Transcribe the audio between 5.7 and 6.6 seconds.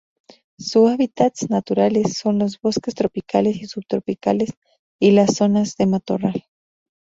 de matorral.